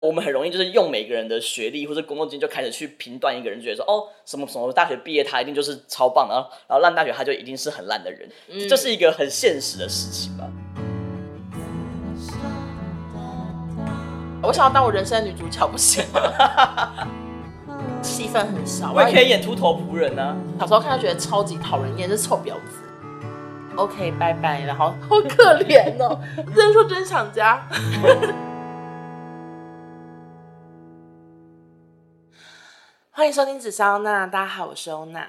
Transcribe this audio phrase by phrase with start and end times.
[0.00, 8.30] 我们很容易就是用每个人的学历或者工作经验就开始去评断一个人，觉得说哦，什么什么大学毕业他一定就是超棒的，然后然后烂大学他就一定是很烂的人，
[8.68, 10.44] 这是一个很现实的事情吧。
[14.40, 16.92] 我想要当我人生的女主角，不行吗？
[18.00, 20.36] 戏份很少，我也可以演秃头仆人呢、啊。
[20.60, 22.78] 小时候看他觉得超级讨人厌，这臭婊子。
[23.74, 26.20] OK，拜拜，然后好可怜哦，
[26.54, 27.66] 只能说真想家。
[33.18, 35.28] 欢迎收听紫砂欧娜，大家好，我是欧娜。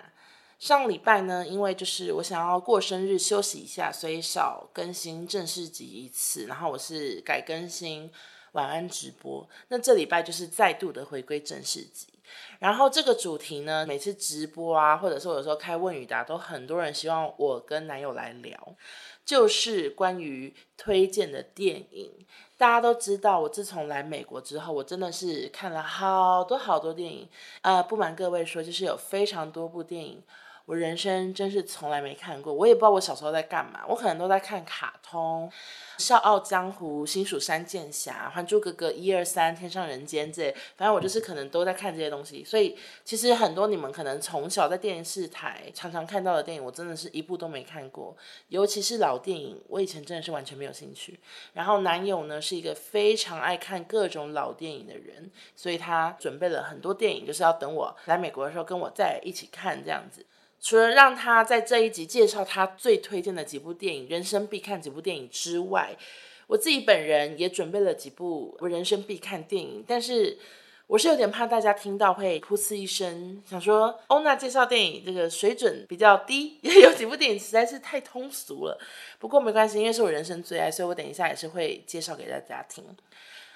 [0.59, 8.11] 上礼拜呢，因为就是我想要过生日休息一下，所以少更新正式集一次，然后我是改更新
[8.51, 9.49] 晚安直播。
[9.69, 12.05] 那这礼拜就是再度的回归正式集。
[12.59, 18.75] 然后这个主题呢，每次直播啊，或者说有时候开问与答，都很多人希望我跟男友来聊，
[19.25, 22.27] 就是关于推荐的电影。
[22.59, 27.25] 大家都知道，我自从来美国之后，我真的是看了好多好多电影。
[27.61, 30.21] 呃，不瞒各位说，就是有非常多部电影，
[30.69, 32.53] 我人生真是从来没看过。
[32.53, 35.49] 我也不知道我小时候在干嘛，我可能都在看卡通。
[36.01, 42.43] 《笑傲江湖》、《新蜀山剑侠》、《还珠格格》一二三、《天上人间》这，反正我就是可能都在看这些东西。
[42.43, 48.15] 所以其实很多你们可能从小在电视台常常看到的电影，我真的是一部都没看过。
[48.49, 51.19] 尤其是老电影，我以前真的是完全没有兴趣。
[51.53, 60.23] 然后男友呢是一个非常爱看各种老电影的人，所以他准备了很多电影，就是要等我来美国的时候跟我再一起看这样子。
[60.61, 65.95] 除了让他在这一集介绍他最推荐的几部电影，人生必看几部电影之外，
[66.47, 69.83] 我自己本人也准备了几部我人生必看电影。
[69.87, 70.37] 但是
[70.87, 78.77] 我是有点怕大家听到会噗嗤一声，想说欧娜介绍电影这个水准比较低，也 有几部电影实在是太通俗了。
[79.19, 82.83] 不过没关系，因为是我人生最爱，所以我等一下也是会介绍给大家听。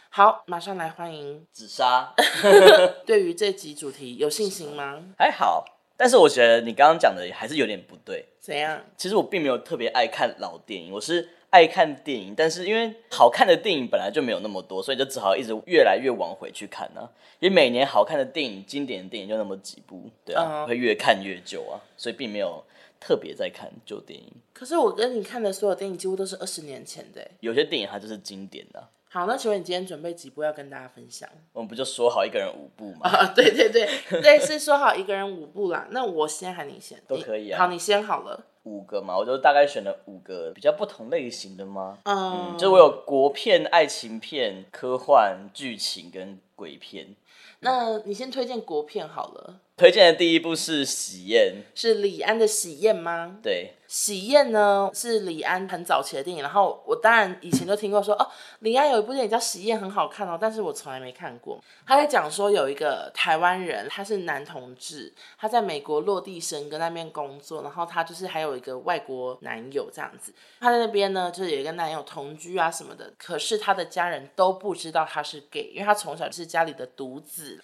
[0.10, 2.14] 好，马上来欢迎紫砂。
[3.04, 5.04] 对于这集主题有信心吗？
[5.18, 5.66] 还好。
[5.96, 8.26] 但是我觉得你刚刚讲的还是有点不对。
[8.40, 8.82] 怎样？
[8.98, 17.10] 其实我并没有特别爱看老电影，我是爱看电影，但是因为好看的电影本来就没有那么多，所以就只好一直越来越往回去看呢、啊。
[17.40, 20.68] 因为每年好看的电影、经典的电影就那么几部，对啊，uh -huh.
[20.68, 22.64] 会越看越旧啊，所以并没有
[23.00, 24.32] 特别在看旧电影。
[24.54, 28.90] 可是我跟你看的所有电影几乎都是二十年前的，有些电影它就是经典的、啊。
[29.14, 31.30] 好，那请问你今天准备几部要跟大家分享？
[31.54, 33.08] 我们不就说好一个人五部吗？
[33.08, 33.88] 啊，对对对
[34.20, 35.88] 对，是说好一个人五部啦。
[35.92, 37.00] 那我先还你先？
[37.08, 37.60] 都可以啊。
[37.60, 38.44] 好，你先好了。
[38.64, 42.00] 五个嘛，我就大概选了五个比较不同类型的吗？
[42.06, 47.16] 嗯，嗯，就我有国片、爱情片、科幻、剧情跟鬼片。
[47.60, 49.60] 那你先推荐国片好了。
[49.76, 53.40] 推荐的第一部是《喜宴》，是李安的《喜宴》吗？
[53.42, 58.28] 对，《喜宴》呢是李安很早期的电影，然后我当然以前就听过说哦，
[58.60, 61.60] 李安有一部电影叫《喜宴》，很好看哦，但是我从来没看过。
[61.88, 77.60] 他在讲说有一个台湾人，他是男同志，他在美国落地生根那边工作，然后他就是还有一个外国男友这样子，他在那边呢就是有一个男友同居啊什么的，可是他的家人都不知道他是 gay，因为他从小就是家里的独子。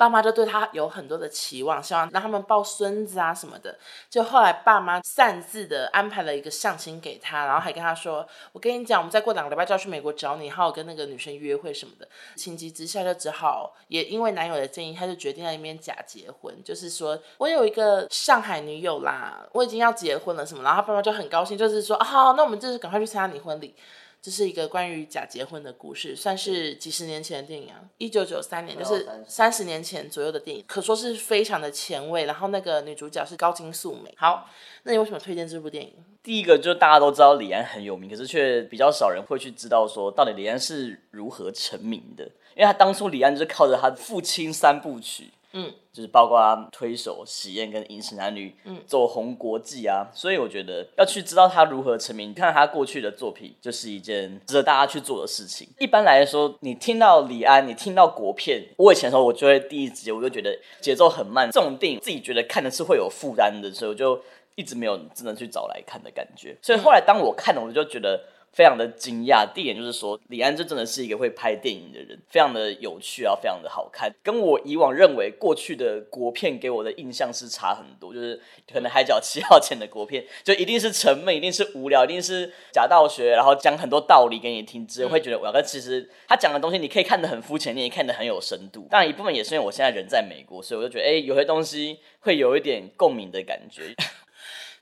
[0.00, 3.76] 爸妈就对他有很多的期望，希望让他们抱孙子啊什么的。
[4.08, 20.62] 就后来爸妈擅自的安排了一个相亲给他，然后还跟他说：“我跟你讲，我们再过两个礼拜就要去美国找你，还有跟那个女生约会什么的。”情急之下就只好，也因为男友的建议，他就决定在那边假结婚，就是说我有一个上海女友啦，我已经要结婚了什么。
[20.62, 23.74] 然后他爸妈就很高兴，就是说：“啊，那我们就是赶快去参加你婚礼。”
[24.22, 32.26] 这是一个关于假结婚的故事，算是几十年前的电影啊，一九九三年，就是三十年前左右的电影，可说是非常的前卫。
[32.26, 34.12] 然后那个女主角是高金素梅。
[34.18, 34.50] 好，
[34.82, 35.94] 那你为什么推荐这部电影？
[36.22, 45.30] 第一个就是大家都知道李安很有名，可是却比较少人会去知道说到底李安是如何成名的，因为他当初李安就是靠着他父亲三部曲。
[45.52, 55.68] 嗯，就是包括推手、喜宴跟饮食男女，嗯，走红国际啊，所以我觉得要去知道他如何成名，看他过去的作品，就是一件值得大家去做的事情。
[55.78, 64.22] 一般来说，你听到李安，你听到国片，我以前的时候，我就会第一直接我就觉得节奏很慢，这种电影自己觉得看的是会有负担的，所以我就
[64.54, 66.56] 一直没有真的去找来看的感觉。
[66.62, 68.20] 所以后来当我看了，我就觉得。
[68.52, 78.12] 非常的惊讶，第一点就是说，李安就真的是一个会拍电影的人，非常的有趣啊，非常的好看，跟我以往认为过去的国片给我的印象是差很多。
[78.12, 78.40] 就是
[78.72, 85.52] 可能《海角七号》前的国片，就一定是沉闷，一定是无聊，一定是假道学，然后讲很多道理给你听，只会觉得我要。
[85.52, 88.88] 但其实他讲的东西，你可以看得很肤浅，你也看得很有深度。
[88.90, 93.94] 当然一部分也是因为我现在人在美国，所以我就觉得，哎，有些东西会有一点共鸣的感觉。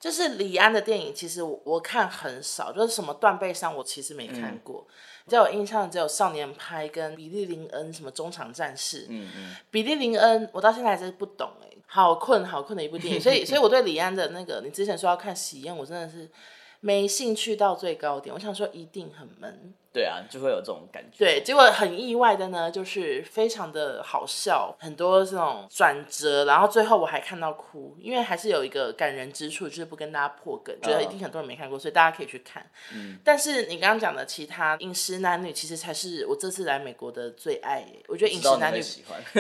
[0.01, 4.87] 就是李安的电影，其实我看很少，就是什么断背山，我其实没看过。
[4.89, 4.95] 嗯
[5.29, 9.05] 比较有印象的只有少年派跟比利林恩什么中场战士。
[9.11, 9.57] 嗯嗯。
[9.71, 13.21] 比利林恩，我到现在还是不懂哎，好困好困的一部电影。
[13.21, 16.27] 所以所以我对李安的那个，你之前说要看喜宴，我真的是
[16.81, 18.35] 没兴趣到最高点。
[18.35, 19.75] 我想说一定很闷。
[19.93, 21.19] 对啊，就会有这种感觉。
[21.19, 32.65] 对，结果很意外的呢，就是非常的好笑，很多这种转折，然后最后我还看到哭，因为还是有一个感人之处，就是不跟大家破梗，觉得一定很多人没看过，所以大家可以去看。
[32.93, 33.19] 嗯。
[33.25, 37.85] 但是你刚刚讲的其他饮食男女，其实才是我这次来美国的最爱。
[38.07, 38.83] 我觉得饮食男女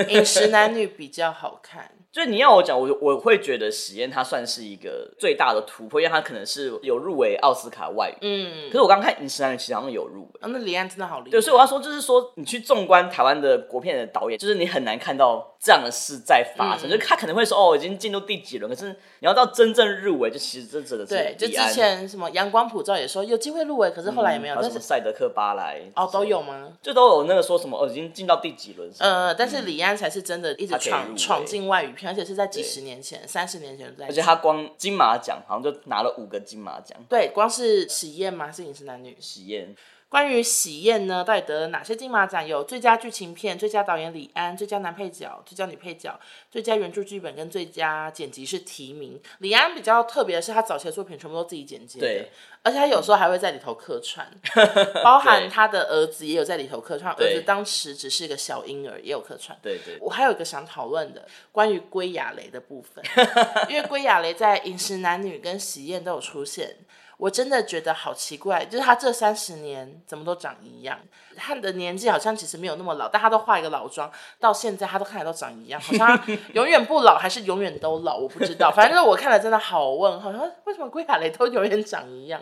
[0.08, 1.90] 饮食男女比较好看。
[2.18, 8.16] 所以你要我讲，我我会觉得喜宴它算是一个最大的突破，因为它可能是有入围奥斯卡外语。
[8.22, 8.68] 嗯。
[8.68, 10.40] 可是我刚看饮食男女，其实好像有入围。
[10.40, 11.30] 啊，那李安真的好厉害。
[11.30, 16.88] 对，所以我要说，就是说，你去纵观台湾的国片的导演，就是你很难看到这样的事在发生。
[16.88, 21.36] 嗯、就他可能会说，哦，已经进入第几轮，可是你要到真正入围，就其实这真的是对。
[21.38, 24.60] 就之前什么阳光普照也说有机会入围，可是后来也没有。
[24.60, 26.72] 什么赛德克巴莱哦，都有吗？
[26.82, 28.90] 就都有那个说什么哦，已经进到第几轮。
[28.98, 34.06] 呃，但是李安才是真的一直闯闯进外语片，而且是在几十年前、三十年前在。
[34.06, 36.98] 而且他光金马奖好像就拿了五个金马奖。
[37.08, 39.76] 对，光是喜宴吗，是影视男女喜宴。
[40.08, 42.46] 关于喜宴呢，到底得了哪些金马奖？
[42.46, 46.18] 有最佳剧情片、最佳导演李安、最佳男配角、最佳女配角、
[46.50, 49.20] 最佳原著剧本跟最佳剪辑是提名。
[49.40, 52.30] 李安比较特别的是，他早期的作品全部都自己剪接的，对，
[52.62, 54.26] 而且他有时候还会在里头客串，
[55.04, 57.12] 包含他的儿子也有在里头客串。
[57.12, 59.58] 儿子当时只是一个小婴儿，也有客串。
[59.60, 59.98] 对对。
[60.00, 63.04] 我还有一个想讨论的，关于归亚蕾的部分，
[63.68, 66.76] 因为归亚蕾在《饮食男女》跟《喜宴》都有出现。
[67.18, 70.98] 我真的觉得好奇怪，就是他这三十年怎么都长一样，
[71.36, 76.20] 他的年纪好像其实没有那么老，但他都化一个老妆，到现在他都看起来都长一样，好像
[76.54, 82.40] 永远不老还是永远都老，我不知道， 反正我看了真的好问，好像为什么归亚雷都永远长一样？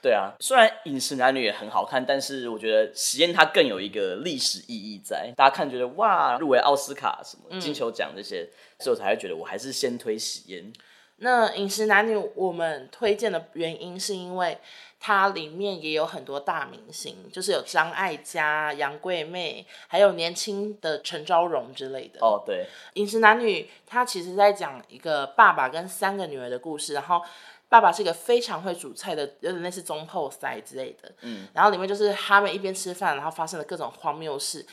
[0.00, 10.72] 对啊，虽然饮食男女也很好看，但是我觉得喜宴它更有一个历史意义在，大家看觉得哇，入围奥斯卡什么金球奖这些，嗯、所以我才会觉得我还是先推喜宴。
[11.20, 14.56] 那饮食男女，我们推荐的原因是因为
[15.00, 22.20] 它里面也有很多大明星，就是有张艾嘉、杨贵妹，还有年轻的陈昭荣之类的。
[22.20, 27.20] 哦，对，饮食男女，它其实在讲一个爸爸跟三个女儿的故事，然后
[27.68, 31.12] 爸爸是一个非常会煮菜的，有点类似总铺师之类的。
[31.22, 34.64] 嗯，然后里面就是他们一边吃饭，然后发生了各种荒谬事。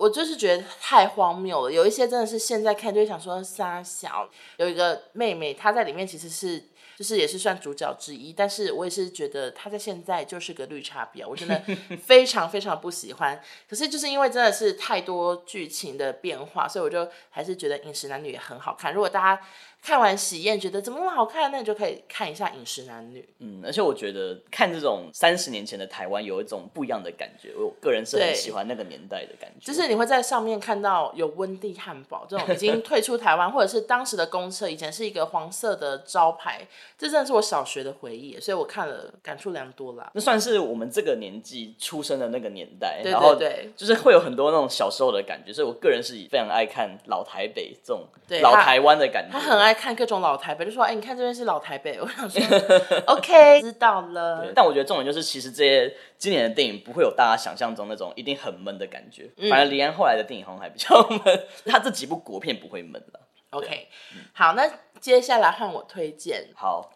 [0.00, 4.26] 我就是觉得太荒谬了，有一些真的是现在看就会想说三小，
[4.56, 6.58] 有一个妹妹，她在里面其实是
[6.96, 11.62] 就是也是算主角之一，但是我也是觉得她在现在就是个绿茶婊，我真的
[12.02, 13.38] 非常非常不喜欢。
[13.68, 18.94] 可是就是因为真的是太多剧情的变化，所以我就还是觉得饮食男女也很好看。
[18.94, 19.42] 如果大家
[19.82, 23.26] 看完喜宴觉得怎么那么好看，那你就可以看一下饮食男女。
[23.38, 29.72] 嗯，而且我觉得看这种三十年前的台湾有一种不一样的感觉，我个人是很喜欢那个年代的感觉。
[29.72, 36.60] 就是你会在上面看到有温蒂汉堡这种已经退出台湾，或者是当时的公车以前是一个黄色的招牌，
[36.98, 40.10] 这真的是我小学的回忆，所以我看了感触良多啦。
[40.12, 48.06] 那算是我们这个年纪出生的那个年代，对对对，就是会有很多那种小时候的感觉，所以我个人是非常爱看老台北这种
[48.42, 49.32] 老台湾的感觉。
[49.32, 49.69] 他，他很爱。
[49.74, 51.98] 看各种老台北，就说：“哎、欸，你看这边是老台北。
[52.02, 52.40] ”我想说：
[53.06, 59.30] “OK，知道了。”但我觉得重点就是，其实这些今年的电影不会有大家想象中那种一定很闷的感觉。
[59.36, 63.20] 嗯、反而李安后来的电影好像还比较闷， 他这几部国片不会闷了。
[63.50, 66.48] OK，、嗯、好，那接下来换我推荐。
[66.54, 66.92] 好，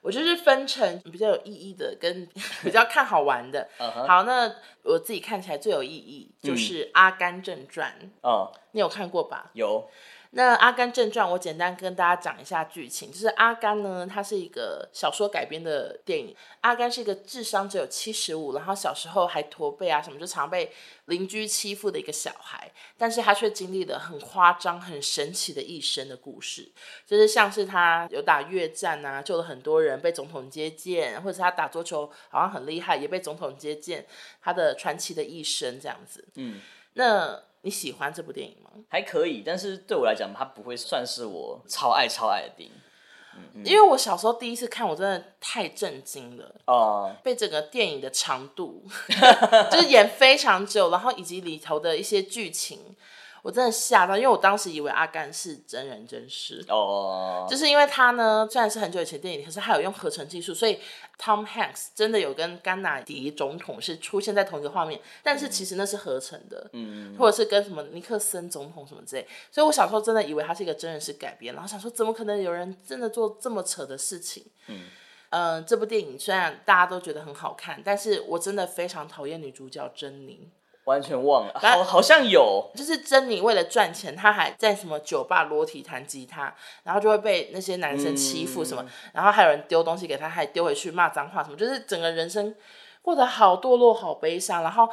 [0.00, 2.26] 我就是分成比较有意义的跟
[2.62, 3.68] 比较看好玩的。
[4.06, 4.50] 好，那
[4.84, 7.94] 我自己看起来最有意义就是《阿甘正传》。
[8.22, 9.50] 嗯，你有看过吧？
[9.52, 9.90] 有。
[10.32, 13.10] 那《阿甘正传》，我简单跟大家讲一下剧情。
[13.10, 16.36] 就是阿甘呢，他是一个小说改编的电影。
[16.60, 20.70] 阿甘是一个智商只有七十五，然后小时候还驼背啊什么，就常被
[21.06, 22.70] 邻居欺负的一个小孩。
[22.98, 26.70] 但是他却经历了很夸张、很神奇的一生的故事。
[27.06, 34.04] 就是像是他有打越战啊，救了很多人，被总统接见，或者是他打桌球好像很厉害，也被总统接见。
[34.42, 36.28] 他的传奇的一生这样子。
[36.34, 36.60] 嗯，
[36.92, 37.47] 那。
[37.62, 38.70] 你喜欢这部电影吗？
[38.88, 42.74] 还可以，但是对我来讲，它不会算是我超爱超爱的电影。
[43.54, 48.84] 嗯，因为我小时候第一次看，我真的太震惊了哦，被整个电影的长度，
[49.70, 52.96] 就是演非常久，然后以及里头的一些剧情。
[53.42, 57.50] 我真的吓到，因为我当时以为阿甘是真人真事哦，oh.
[57.50, 60.78] 就是因为他呢，虽然是很久以前电影，可是他有用合成技术，所以
[61.18, 74.84] Tom Hanks 真的有跟甘乃迪总统是出现在同一个画面，但是其实那是合成的，嗯，或者是跟什么尼克森总统什么之类，所以我小时候真的以为他是一个真人是改编，然后想说怎么可能有人真的做这么扯的事情，嗯，
[75.30, 80.50] 嗯、呃，这部电影虽然大家都觉得很好看，但是我真的非常讨厌女主角珍妮。
[80.88, 86.54] 完全忘了，好，好像有，就是珍妮为了赚钱，她还在什么酒吧裸体弹吉他，
[86.84, 92.54] 然后就会被那些男生欺负什么，嗯、然后还有人丢东西给她，还丢回去骂脏话什么，就是整个人生
[93.02, 94.88] 过得好堕落、好悲伤，然后。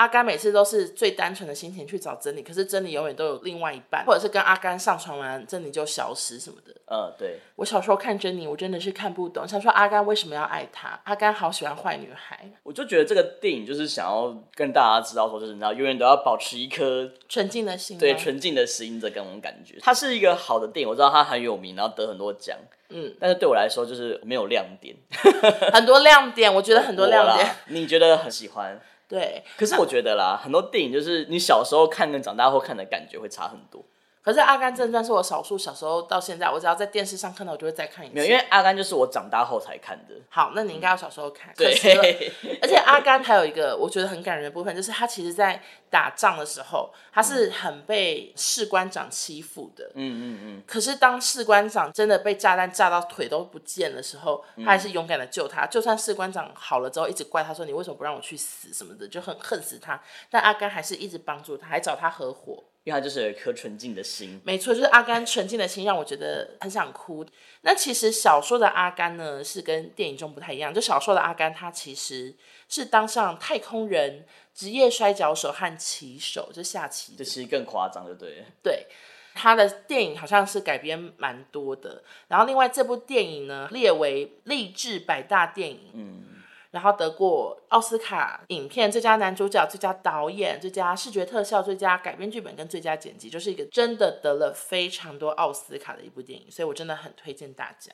[0.00, 6.74] 阿甘每次都是最单纯的心情去找珍妮，可是珍妮永远都有另外一半，或者是跟阿甘上床完，珍妮就消失什么的。
[6.90, 7.38] 嗯，对。
[7.56, 10.98] 我小时候看珍妮，我真的是看不懂，想说阿甘为什么要爱她？
[11.04, 12.50] 阿甘好喜欢坏女孩。
[12.62, 17.98] 我就觉得这个电影就是想要跟大家知道说，就是你知道，永远都要保持一颗纯净的心。
[17.98, 19.76] 对，纯净的心这种感觉。
[19.82, 22.56] 它是一个好的电影，我知道它很有名，然后得很多奖。
[22.88, 24.96] 嗯，但是对我来说就是没有亮点。
[25.74, 27.46] 很多亮点，我觉得很多亮点。
[27.66, 28.80] 你觉得很喜欢？
[29.10, 33.84] 对，可是我觉得啦，很多电影就是你小时候看跟长大后看的感觉会差很多。
[34.22, 38.14] 可是《阿甘正传》是我少数小时候到现在，我只要在电视上看到，我就会再看一次。
[38.14, 40.14] 没有，因为《阿甘》就是我长大后才看的。
[40.28, 41.54] 好，那你应该要小时候看。
[41.56, 41.72] 对。
[42.60, 49.90] 而且《阿甘》还有一个我觉得很感人的部分，就是他其实，在打仗的时候，他是很被士官长欺负的。
[49.94, 50.62] 嗯嗯嗯。
[50.66, 55.66] 可是当士官长真的被炸弹炸到腿都不见的时候，他还是勇敢的救他。
[55.66, 59.98] 就算士官长好了之后，一直怪他说：“你为什么不让我去死？”什么的，就很恨死他。
[60.30, 62.62] 但阿甘还是一直帮助他，还找他合伙。
[62.90, 67.24] 因为他就是有一颗纯净的心，没错，就是阿甘纯净的心让我觉得很想哭。
[67.60, 70.74] 那其实小说的阿甘呢，是跟电影中不太一样。
[70.74, 72.34] 就小说的阿甘，他其实
[72.68, 77.14] 是当上太空人、职业摔跤手和棋手，就下棋。
[77.16, 78.44] 这其实更夸张，对不对？
[78.60, 78.86] 对，
[79.34, 82.02] 他的电影好像是改编蛮多的。
[82.26, 85.90] 然后另外这部电影呢，列为励志百大电影。
[85.92, 86.24] 嗯。
[86.70, 97.92] 然后得过奥斯卡影片最佳男主角、最佳导演、最佳视觉特效、最佳改编剧本跟最佳剪辑，就是一个真的得了非常多奥斯卡的一部电影，所以我真的很推荐大家。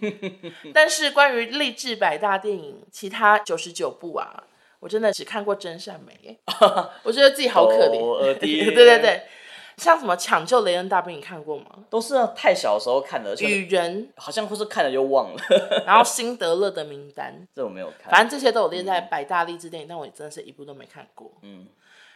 [0.74, 4.44] 但是关于励志百大电影，其他九十九部啊，
[4.80, 6.38] 我真的只看过《真善美
[7.02, 8.34] 》，我觉得自己好可怜。
[8.38, 9.22] 对对对。
[9.80, 11.64] 像什么抢救雷恩大兵，你看过吗？
[11.88, 13.34] 都是太小的时候看的。
[13.36, 15.42] 雨人好像或是看了又忘了。
[15.86, 18.10] 然后辛德勒的名单，这我没有看。
[18.10, 21.32] 反正这些都有列在百大励志电影，嗯、但我真的是一部都没看过。
[21.40, 21.66] 嗯，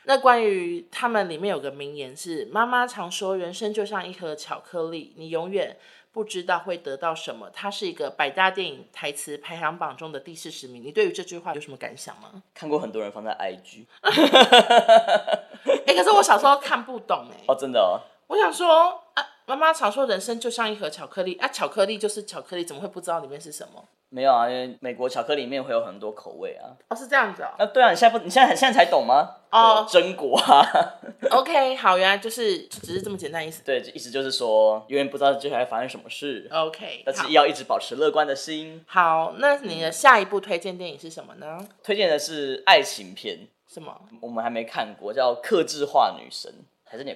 [0.04, 5.76] 那关于他们里面有个名言是：妈妈常说，人生就像一盒巧克力，你永远。
[6.14, 10.80] 不知道会得到什么，它是一个百大电影台词排行榜中的第四十名。
[10.80, 12.40] 你对于这句话有什么感想吗？
[12.54, 14.12] 看过很多人放在 IG，哎、
[15.92, 17.44] 欸，可是我小时候看不懂哎、欸。
[17.49, 17.99] 哦，真的哦。
[18.28, 23.85] 我想说啊，妈妈常说人生就像一盒巧克力啊，巧克力就是巧克力，怎么会不知道里面是什么？
[24.14, 26.71] 没有啊，因为美国巧克力里面会有很多口味啊。
[26.88, 27.49] 哦，是这样子哦。
[27.59, 29.28] 那、啊、对啊，你现在不，你现在现在才懂吗？
[29.50, 30.64] 哦，榛果啊。
[31.37, 33.64] OK，好，原来就是只是这么简单意思。
[33.64, 36.49] 对，意思就是说，永远不知道接下来发生什么事。
[36.52, 38.85] OK，但是要一直保持乐观的心。
[38.87, 41.59] 好，那你的下一部推荐电影是什么呢？
[41.83, 43.49] 推荐的是爱情片。
[43.66, 43.92] 什么？
[44.21, 46.52] 我们还没看过，叫《克制化女神》。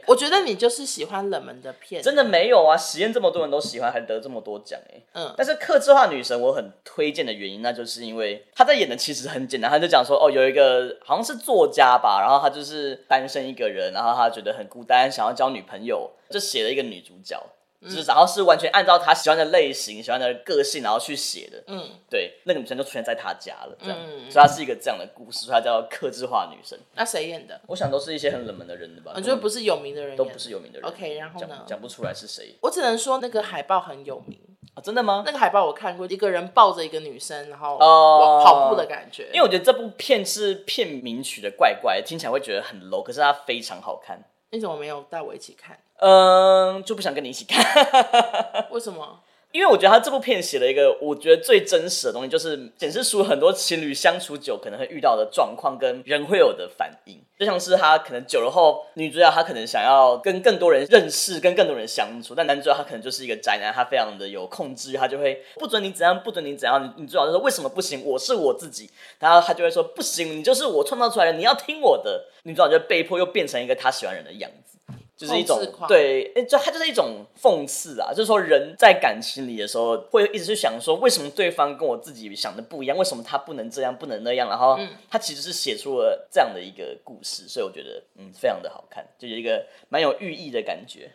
[0.06, 2.76] 我觉得你就是喜欢冷门的片，真的没有啊！
[2.76, 5.00] 实验这么多人都喜欢，还得这么多奖哎。
[5.12, 17.40] 嗯，但是克制化女神我很推荐的原因，那就是因为她在演的其实很简单，她就讲说哦，有一个好像是作家吧，然后他就是单身一个人，然后他觉得很孤单，想要交女朋友，就写了一个女主角。
[17.80, 21.62] 就是，然后是完全按照他喜欢的类型、喜欢的个性，然后去写的。
[21.68, 26.76] 嗯，对，那个女生就出现在他家了，这样，嗯、所以他是一个这样的故事，所以他叫克制化女生。
[26.94, 27.60] 那谁演的？
[27.68, 29.12] 我想都是一些很冷门的人的吧。
[29.14, 30.88] 我觉得不是有名的人，都不是有名的人。
[30.88, 31.64] OK，然后呢？
[31.66, 32.56] 讲不出来是谁。
[32.62, 34.36] 我只能说那个海报很有名
[34.74, 35.22] 啊，真的吗？
[35.24, 39.28] 那个海报我看过，一个人抱着一个女生，然后跑步的感觉。
[39.32, 44.20] 因为我觉得这部片是片名取的怪怪，听起来会觉得很 low，可是它非常好看。
[44.50, 45.78] 你怎么没有带我一起看？
[45.98, 47.64] 嗯，就不想跟你一起看。
[48.70, 49.20] 为什么？
[49.50, 57.18] 因为我觉得他这部片写了一个我觉得最真实的东西，就是显示出很多情侣相处久可能会遇到的状况跟人会有的反应。
[57.38, 66.94] 就像是他可能久了后，女主角她可能想要跟更多人认识，跟更多人相处，但男主角他可能就是一个宅男，他非常的有控制欲，他就会不准你怎样，不准你怎样。
[66.98, 68.04] 女主角就说为什么不行？
[68.04, 68.90] 我是我自己。
[69.18, 72.26] 然后他就会说不行，你就是我创造出来的，你要听我的。
[72.42, 74.76] 女主角就被迫又变成一个他喜欢人的样子。
[75.18, 82.96] 就是一种对，就它就是一种讽刺啊，就是说人在感情里的时候，会一直去想说，为什么对方跟我自己想的不一样？
[82.96, 84.48] 为什么他不能这样，不能那样？
[84.48, 84.78] 然后
[85.10, 91.10] 他其实是写出了这样的一个故事，所以我觉得嗯，非常的好看，就有一个蛮有寓意的感觉。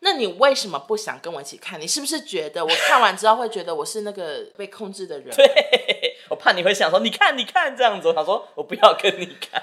[0.00, 1.78] 那你为什么不想跟我一起看？
[1.78, 5.34] 你是不是觉得我看完之后会觉得我是那个被控制的人？
[5.36, 9.62] 对，我怕你会想说，你看，你看这样子，我想说我不要跟你看。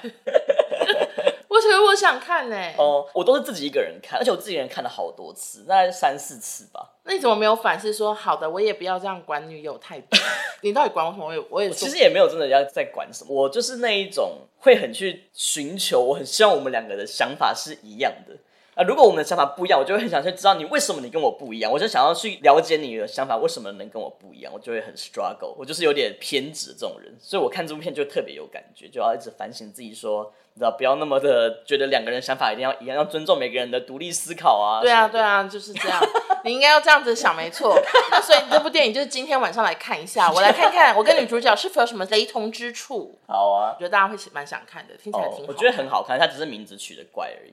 [1.54, 2.56] 我觉得我想看呢。
[2.76, 6.94] 哦，我都是自己一个人看，而且我自己一个人看了好多次，大概三四次吧。
[7.04, 10.18] 那你怎么没有反思说，好的，我也不要这样管女友太多？
[10.62, 11.26] 你到底管我什么？
[11.26, 18.34] 我也我也其实也没有真的要再管什么，我就是那一种会很去寻求，我很希望我们两个的想法是一样的。
[18.74, 34.80] 啊，如果我们的想法不一样，我就会很想去知道你为什么你跟我不一样，我就想要去了解你的想法为什么能跟我不一样，我就会很 struggle，我就是有点偏执这种人，所以我看这部片就特别有感觉，就要一直反省自己说，你知道不要那么的觉得两个人想法一定要一样，要尊重每个人的独立思考啊。
[34.82, 36.02] 对啊，对啊，就是这样，
[36.42, 37.80] 你应该要这样子想，没错。
[38.10, 43.16] 那所以这部电影就是今天晚上来看一下，我来看看我跟女主角是否有什么雷同之处。
[43.28, 45.44] 好啊，我觉得大家会蛮想看的，听起来挺好。
[45.46, 47.52] 我觉得很好看，它只是名字取的怪而已。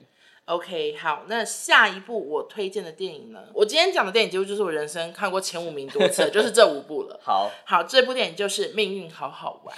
[0.51, 3.41] OK，好，那下一部我推荐的电影呢？
[3.53, 7.17] 我今天讲的电影几乎就是我人生看过前五名多次， 就是这五部了。
[7.23, 9.73] 好，好，这部电影就是《命运好好玩》，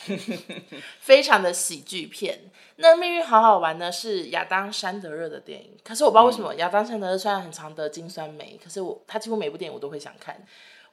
[0.99, 2.49] 非常的喜剧片。
[2.77, 10.43] 那《命运好好玩》呢是亚当·山德勒的电影，可是我不知道为什么亚当·山德勒虽然很常得金酸梅，可是我他几乎每部电影我都会想看，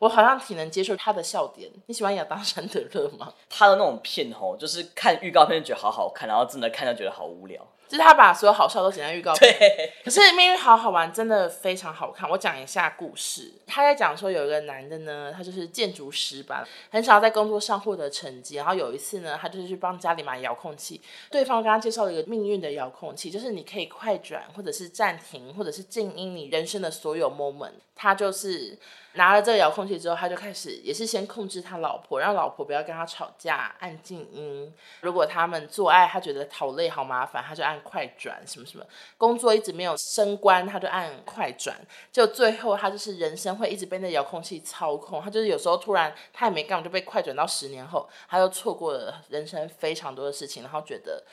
[0.00, 1.70] 我好像挺能接受他的笑点。
[1.86, 3.32] 你喜欢亚当·山德勒吗？
[3.48, 7.66] 他的那种片吼，就是看预告片就觉得好好看，然后真的看就觉得好无聊。
[7.90, 9.52] 就是他把所有好笑都写在预告片。
[9.58, 9.92] 对。
[10.04, 12.30] 可是《命运好好玩》真的非常好看。
[12.30, 13.52] 我讲一下故事。
[13.66, 18.54] 他在讲说有一个男的呢，他就是建筑师吧，很少在工作上获得成绩。
[18.54, 21.00] 然后有一次呢，他就是去帮家里买遥控器，
[21.32, 27.72] 对方跟他介绍了一个命运的遥控器，就是你可以快转，或者是暂停，或者是静音你人生的所有 moment。
[27.96, 28.78] 他就是。
[29.14, 34.72] 拿了这个遥控器之后，他就开始也是先控制他老婆，让老婆不要跟他吵架，按静音。
[35.00, 38.86] 如果他们做爱，他觉得好累好麻烦，他就按快转什么什么。
[39.18, 41.76] 工作一直没有升官，他就按快转。
[42.12, 45.20] 就最后他就是人生会一直被那遥控器操控。
[45.20, 51.24] 他就是有时候突然他也没干，就被快转到十年后，他又错过了人生非常多的事情，然后觉得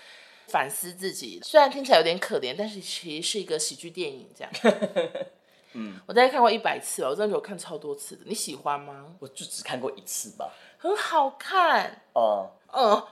[0.47, 1.39] 反思自己。
[1.43, 4.51] 虽然听起来有点可怜，但是其实是一个喜剧电影这样。
[5.73, 8.23] 嗯，我大概看过一百次了，我真的有看超多次的。
[8.25, 9.05] 你喜欢吗？
[9.19, 10.51] 我就只看过一次吧。
[10.77, 12.01] 很好看。
[12.13, 13.03] 哦、嗯，嗯，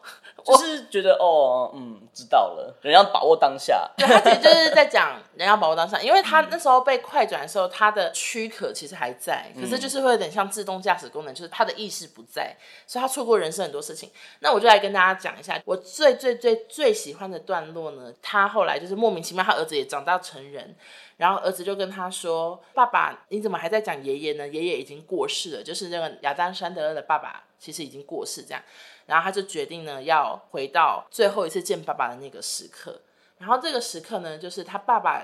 [0.46, 2.78] 就是觉得哦，嗯，知道了。
[2.82, 3.92] 人要把握当下。
[3.98, 14.12] 对，他其实就是在讲 人要把握当下，因为他那时候被快转的时候，他的躯壳其实还在，可是就是会有点像自动驾驶功能，就是他的意识不在，所以他错过人生很多事情。
[14.40, 20.76] 那我就来跟大家讲一下，我最最最最喜欢的段落呢，他后来就是莫名其妙，他儿子也长大成人。
[21.18, 24.46] 然后儿子就跟他说：“爸爸，你怎么还在讲爷爷呢？
[24.46, 28.44] 爷爷已经过世了，就是那个亚当·山德勒的爸爸，其实已经过世。
[28.44, 28.62] 这样，
[29.06, 33.02] 然后他就决定呢，要回到最后一次见爸爸的那个时刻。
[33.38, 35.22] 然后这个时刻呢，就是他爸爸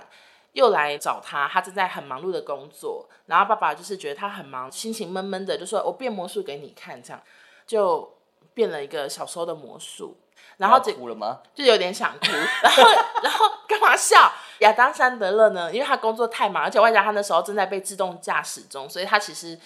[0.54, 3.08] 又来找他，他正在很忙碌的工作。
[3.26, 7.22] 然后爸爸就是觉得他很忙，心情闷闷的，就说：‘我变魔术给你看。’这样
[7.66, 8.18] 就
[8.54, 10.18] 变了一个小时候的魔术。
[10.58, 11.40] 然后就哭了吗？
[11.56, 12.28] 就有点想哭。
[12.62, 12.84] 然后，
[13.24, 15.74] 然后干嘛笑？”亚当·山德勒呢？
[15.74, 19.58] 因为他工作太忙，而且外加他那时候正在被自动驾驶中，所以他其实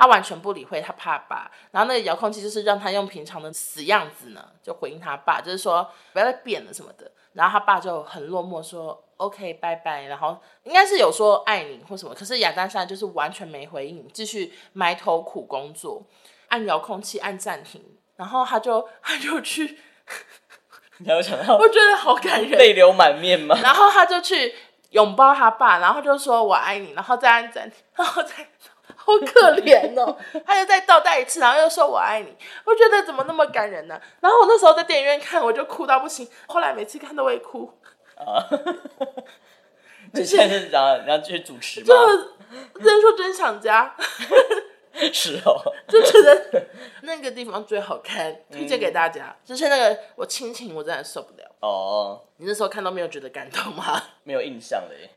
[0.00, 1.50] 他完全不理会他爸爸。
[1.70, 7.10] 然后那个遥控器就是让他用平常的死样子呢，就回应他爸，就是说不要再变了什么的。
[7.34, 16.02] 然后他爸就很落寞说：“OK，拜拜。”然后应该是有说爱你或什么，可是亚当现在就是完全没回应，继续埋头苦工作，
[16.48, 17.84] 按遥控器按暂停，
[18.16, 19.78] 然后他就他就去。
[20.98, 21.54] 你有想到？
[21.60, 23.56] 我觉得好感人，泪流满面嘛？
[23.62, 24.54] 然后他就去
[24.90, 28.69] 拥抱他爸，然后就说我爱你，然后再按暂停，然后再好
[29.18, 32.36] 可怜哦， 他就再倒带一次，然后又说我爱你。
[32.64, 34.00] 我觉得怎么那么感人呢？
[34.20, 36.28] 然后我那时候在电影院看，我就哭到不行。
[36.46, 37.72] 后来每次看都会哭
[38.16, 38.46] 啊。
[40.12, 41.86] 你现在是讲你要继续主持吗？
[41.86, 43.94] 就真说真想家。
[45.12, 46.66] 是哦，就觉得
[47.02, 49.26] 那个地方最好看，推荐给大家。
[49.28, 51.48] 嗯、就是那个我亲情，我真的受不了。
[51.60, 54.02] 哦，你那时候看到没有觉得感动吗？
[54.24, 55.08] 没有印象嘞。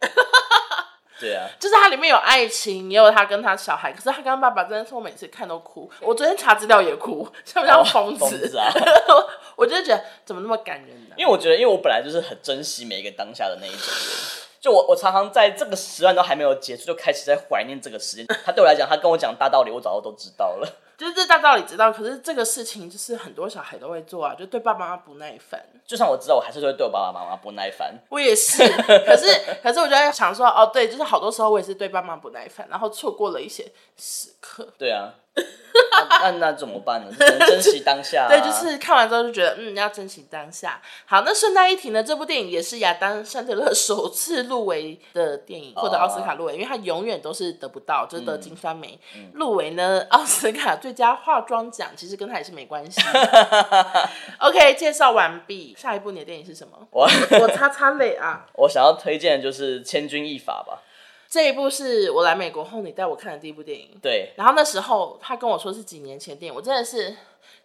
[1.23, 3.93] 对啊，就是它里面有爱情，也有他跟他小孩。
[3.93, 5.89] 可是他跟他爸爸真的是我每次看都哭。
[6.01, 8.25] 我昨天查资料也哭，像不像疯子？
[8.25, 8.67] 哦、子啊！
[9.55, 11.15] 我就觉得怎么那么感人呢？
[11.15, 13.87] 因为我觉得，因为我本来就是很珍惜每一个当下的那一种人。
[14.59, 18.25] 就我，我常常在这个时段都还没有结束，就开始在怀念这个时间。
[18.45, 20.67] 他对我来讲，他跟我讲大道理，我早就都知道了。
[21.03, 25.61] 就是这大道理知道，可是这个事情就是很多小孩都会做啊，就对爸爸妈妈不耐烦。
[25.85, 27.93] 就算我知道，我还是会对我爸爸妈妈不耐烦。
[28.07, 28.65] 我也是，
[29.05, 29.27] 可是
[29.61, 34.65] 可是我就在想说，哦，对，就是好多时候我也是对爸妈不耐烦，然后错过了一些时刻。
[34.77, 35.13] 对啊，
[36.21, 37.11] 那那怎么办呢？
[37.17, 38.29] 只能珍惜当下、啊。
[38.29, 40.79] 对，就是看完之后就觉得，嗯，要珍惜当下。
[41.05, 48.99] 好，那顺带一提呢，这部电影也是亚当·山德勒 首次入围的电影，获得奥斯卡入围，因为他永远都是得不到，就是得金酸梅。
[49.15, 53.01] 嗯、入围呢，奥斯卡最佳化妆奖其实跟他也是没关系。
[54.39, 56.77] OK，介绍完毕，下一部你的电影是什么？
[56.91, 57.09] 我
[57.41, 58.45] 我擦擦泪啊！
[58.53, 60.83] 我想要推荐的就是《千钧一发》吧。
[61.33, 63.89] 这一部是我来美国后你带我看的第一部电影。
[63.99, 64.33] 对。
[64.35, 67.11] 然后那时候他跟我说是几年前电影，我真的是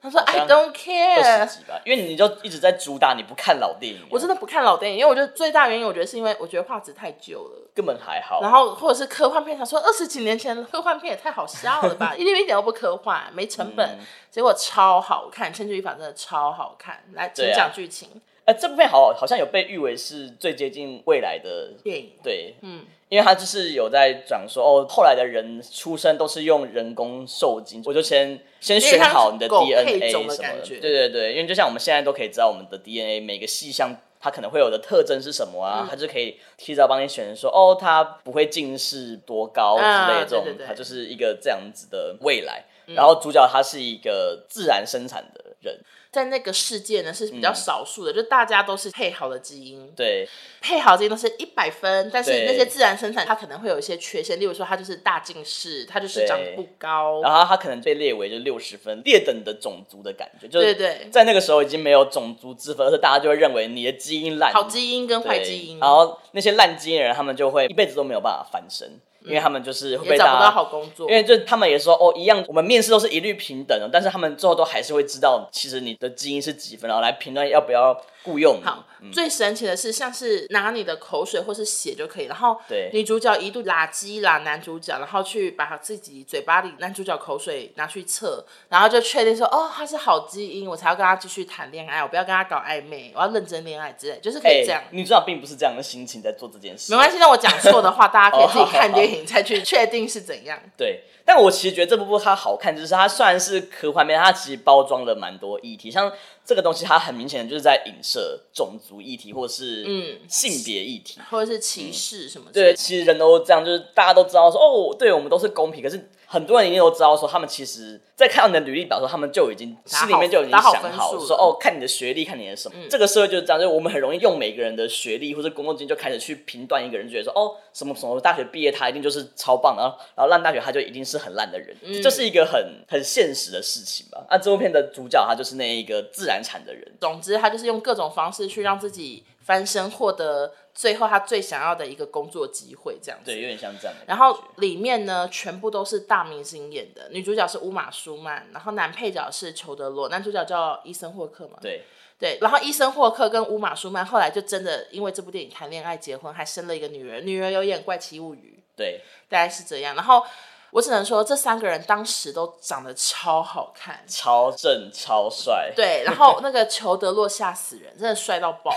[0.01, 1.47] 他说 I don't care，
[1.85, 4.01] 因为你就一直在主打你不看老电影。
[4.11, 8.41] 我真的不看老电影，因为我觉得最大原因，我觉得是因为我觉得画质太旧了，根本还好。
[8.41, 17.05] 然后或者是科幻片，他说二十几年前科幻片也太好笑了吧，一点一点都不科幻，没成本，嗯、结果超好看，《千钧一发》真的超好看。
[17.13, 18.09] 来，请讲剧情。
[18.47, 22.13] 哎、啊呃，这部片好好像有被誉为是最接近未来的电影。
[22.23, 22.87] 对，嗯。
[23.09, 42.65] 因为他就是有在讲说哦，后来的人出生都是用人工受精，我就先先选好你的 DNA 什么的，对对对，因为就像我们现在都可以知道我们的 DNA 每个细项它可能会有的特征是什么啊，嗯、他就可以提早帮你选说哦，他不会近视多高之类的这种，他、啊、就是一个这样子的未来。
[42.87, 45.81] 嗯、然后主角他是一个自然生产的人。
[46.11, 50.27] 在那个世界呢，是比较少数的，嗯、就大家都是配好的基因，对，
[50.63, 68.99] 配好基因都是一百分，但是那些自然生产它可能会有一些缺陷，例如说它就是大近视，它就是长得不高，然后它可能被列为就六十分劣等的种族的感觉，就是对对，在那个时候已经没有种族之分，而是大家就会认为你的基因烂，好基因跟坏基因，然后那些烂基因的人，他们就会一辈子都没有办法翻身。
[69.29, 77.95] 因为他们就是会被打找不到好工作，因为就他们也说哦一样，我们面试都是一律平等的，但是他们最后都还是会知道，其实你的基因是几分，然后来评断要不要
[78.29, 78.61] 雇佣。
[78.63, 82.57] 好，嗯、最神奇的是，像是拿你的口水或是血就可以，然后
[82.93, 94.81] 女主角一度拉鸡拉男主角，然后去把他自己嘴巴里男主角口水拿去测，然后就确定说哦他是好基因，我才要跟他继续谈恋爱，我不要跟他搞暧昧，我要认真恋爱之类，就是可以这样。
[94.81, 99.19] 欸、女主角并不是这样的心情在做这件事，没关系，那我讲错的话，大家可以 自己看电影。
[99.29, 100.59] 再去确定是怎样？
[100.75, 106.11] 对，但我其实觉得这部部它好看，就是它虽然是科幻片，它其实包装了蛮多议题，像
[106.49, 112.53] 这个东西，它很明显的就是在影射种族议题，或是嗯性别议题，或者是歧视什么、嗯。
[112.55, 116.09] 对，其实人都这样，就是大家都知道说，哦，对我们都是公平，可是。
[116.31, 122.77] 很多人一定都知道，说他们其实，在看到你的履历表的时候，他们就已经心里面就已经想好，说哦，看你的学历，看你的什么。
[122.79, 134.23] 嗯、这个社会就是这样，就是我们很容易用每个人的学历或者工作经验就开始去评断一个人，觉得说哦，什么什么大学毕业他一定就是超棒，然后然后烂大学他就一定是很烂的人，这、是一个很很现实的事情吧。
[134.29, 140.53] 那、啊、这部片的主角他就是那一个自然产的人，总之他就是用各种方式去让自己翻身，获得。
[140.79, 143.33] 最后，他最想要的一个工作机会，这样子。
[143.33, 143.97] 对，有点像这样。
[144.07, 151.59] 然后里面呢，全部都是大明星演的，女主角是乌玛舒曼，然后男配角是裘德洛，男主角叫伊森霍克嘛。
[151.61, 151.83] 对
[152.17, 158.63] 对，然后伊森霍克跟乌玛舒曼后来就真的因为这部电影谈恋爱、结婚，还生了一个女儿，女儿有演《怪奇物语》。
[158.79, 159.97] 对，大概是这样。
[159.97, 160.25] 然后。
[160.71, 165.73] 我只能说，这三个人当时都长得超好看，超正、超帅。
[165.75, 168.71] 对，然后那个裘德洛吓死人，真的帅到爆，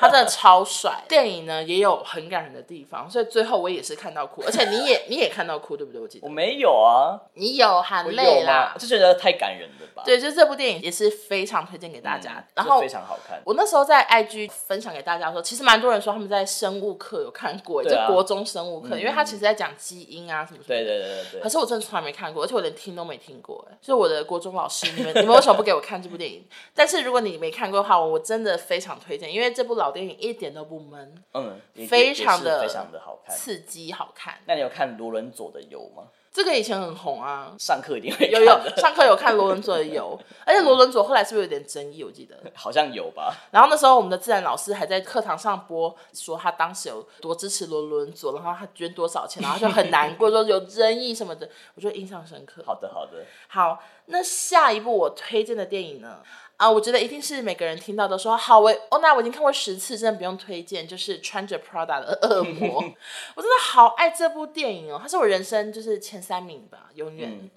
[0.00, 1.02] 他真的超帅。
[1.08, 6.00] 电影呢也有很感人的地方，所以最后我也是看到哭，而且你也你也看到哭，对不对？
[6.00, 10.02] 我记得我没有啊，你有含泪啦，就觉得太感人了吧？
[10.04, 13.40] 对，就这部电影也是非常推荐给大家，嗯、然后非常好看。
[13.44, 20.64] 我那时候在 IG 分享给大家说，其实蛮多人说他们在生物课有看过，啊、就国中生物课，嗯、因为他其实在讲基因啊什么什么。
[20.68, 21.37] 对对对对对。
[21.42, 23.66] 可是我真的从来没看过，而且我连听都没听过。
[23.70, 26.46] 哎，就是我的国中老师，你们 你们为什么不给我看这部电影？
[26.74, 34.34] 但是如果你没看过的话，我真的非常推荐，因为这部老电影一点都不闷，嗯，非常的非常的好看，刺激好看。
[34.46, 36.04] 那你有看罗伦佐的油吗？
[36.38, 42.04] 这个以前很红啊，上课一定会有有上课有看罗伦佐的有， 而且罗伦佐后来是不是有点争议？
[42.04, 43.34] 我记得好像有吧。
[43.50, 52.62] 然后那时候我们的自然老师还在课堂上播，说他当时有多支持罗伦佐，然后他捐多少钱，然后就很难过，说有争议什么的，我觉得印象深刻。
[52.64, 53.24] 好的，好的。
[53.48, 56.20] 好，那下一部我推荐的电影呢？
[56.58, 60.86] 啊，我觉得一定是每个人听到都说好，我哦，那我已经看过十次，真的不用推荐。
[60.88, 62.82] 就是穿着 Prada 的恶魔，
[63.36, 67.48] 我真的好爱这部电影哦，它是我人生就是前三名吧，永远、嗯、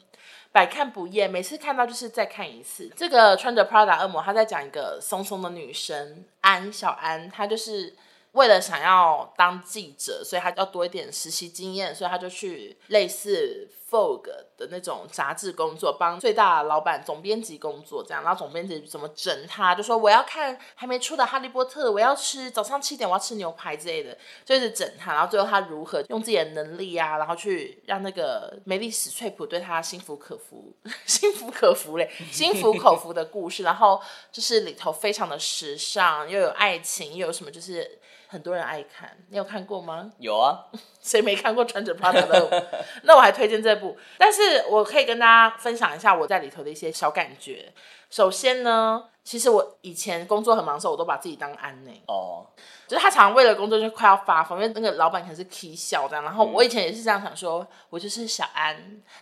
[0.52, 2.92] 百看不厌，每次看到就是再看一次。
[2.96, 7.96] 这个穿着 Prada 恶魔，他在讲一个松松的女生安小安，她就是
[8.34, 13.68] 为了想要当记者，所以她要多一点实习经验，所以她就去类似。
[13.92, 14.24] Vogue
[14.58, 30.74] 的那种杂志工作，帮最大的老板总编辑工作，这样，然后总编辑怎么整他，就说我要看还没出的《哈利波特》，我要吃早上七点我要吃牛排之类的，就是整他，然后最后他如何用自己的能力啊，然后去让那个梅丽史翠普对他心服口服，
[31.06, 34.02] 心服口服嘞，心服口服的故事，然后
[34.32, 38.00] 就是里头非常的时尚，又有爱情，又有什么就是。
[38.32, 40.10] 很多人爱看，你有看过吗？
[40.18, 40.58] 有啊，
[41.04, 42.66] 谁没看过穿着 Prada 的？
[43.04, 47.74] 那我还推荐这部，但是我可以跟大家分享一下我在里头的一些小感觉。
[48.10, 52.48] 首先呢，其实我以前工作很忙的时候，我都把自己当安内哦。
[52.92, 56.22] 就是他常常为了工作就快要发疯，因为那个老板可能是 K 笑这样。
[56.26, 58.76] 然后我以前也是这样想说，我就是小安，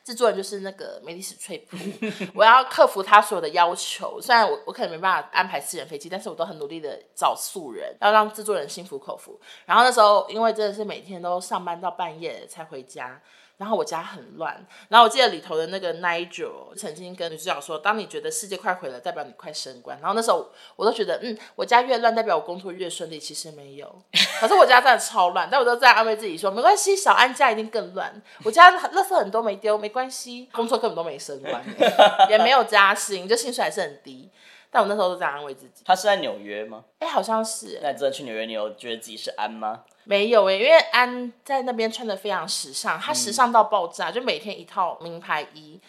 [0.03, 1.77] 制作人就是那个梅丽史翠普，
[2.34, 4.19] 我要克服他所有的要求。
[4.19, 9.39] 虽然我我可能没办法安排私人飞机，但是我都很努力的找素人，要让制作人心服口服。
[9.67, 13.21] 然后那时候因为真的是每天都上班到半夜才回家。
[13.60, 23.19] 然后我家很乱，然后我记得里头的那个 Nigel 曾经跟女主角说：“当你觉得世界快毁了，代表你快升官。”然后那时候我都觉得，嗯，我家越乱，代表我工作越顺利。
[23.19, 24.02] 其实没有，
[24.39, 28.22] 可是我家真的超乱，但我都在安慰自己说：“没关系，小安家一定更乱。
[28.45, 31.62] 我家垃圾很多没丢，没关系，工作根本都没升官，
[32.30, 34.30] 也没有加薪，就薪水还是很低。”
[34.71, 35.84] 但我那时候都在安慰自己。
[35.86, 36.84] 他是在纽约吗？
[36.99, 37.79] 哎，好像是。
[37.82, 39.84] 那你真的去纽约，你有觉得自己是安吗？
[40.03, 45.79] 没有诶，因为安在那边穿的非常时尚，他时尚到爆炸，嗯、就每天一套名牌衣。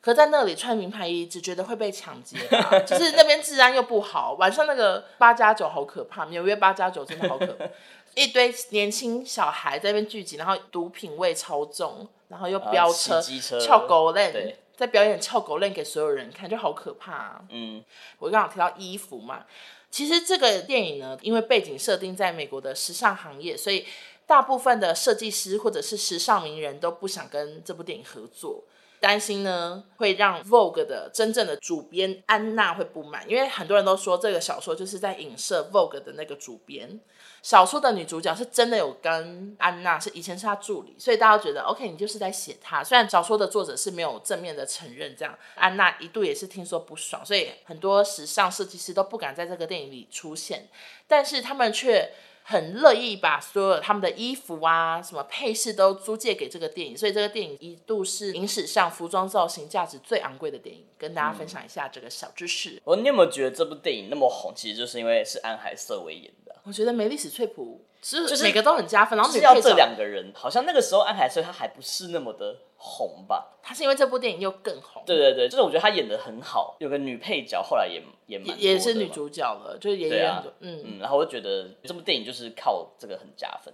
[0.00, 7.64] 可在那里穿名牌衣，只觉得会被抢劫吧， 就是那边治安又不好，晚上那个八加九好可怕，纽约八加九真的好可怕，
[8.20, 13.22] 一堆年轻小孩在那边聚集，然后毒品味超重，然后又飙车、
[13.60, 14.56] 翘狗链。
[14.76, 17.44] 在表演翘狗链给所有人看，就好可怕啊。
[17.50, 17.82] 嗯，
[18.18, 19.44] 我刚好提到衣服嘛，
[19.90, 23.86] 其实这个电影呢，因为背景设定在美国的时尚行业，所以
[24.26, 28.64] 大部分的设计师或者是时尚名人都不想跟这部电影合作。
[29.02, 37.00] 担心呢，会让 Vogue 的真正的主编安娜会不满，因为很多人都说这个小说就是在影射 Vogue 的那个主编。
[37.42, 42.84] 小说的女主角是真的有跟安娜是以前是她助理，所以大家觉得 OK，你就是在写她。
[42.84, 50.68] 虽然小说的作者是没有正面的承认这样，安娜一度也是听说不爽，所以很多时尚设计师都不敢在这个电影里出现，
[51.08, 52.12] 但是他们却。
[52.44, 60.84] 很乐意把所有他们的衣服啊、什么配饰都租借给这个电影，所以这个电影一度是影史上服装造型价值最昂贵的电影。
[60.98, 62.80] 跟大家分享一下这个小知识。
[62.84, 66.54] 我、嗯、你有没有觉得这部电影那么红，其实就是因为是安海瑟薇演的？
[66.62, 73.56] 我觉得梅丽史翠普就是每个都很加分，然后是要这两个人，好像那个时候安海瑟薇她还不是那么的红吧？
[73.62, 75.00] 他是因为这部电影又更红。
[75.06, 83.72] 对对对，就是我觉得他演的很好，有个女配角后来也也蛮也是女主角了，就是也演很多、啊、嗯嗯，然后我就觉得这部电影就是靠这个很加分。